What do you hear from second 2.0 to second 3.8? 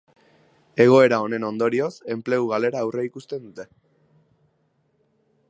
enplegu galera aurreikusten dute.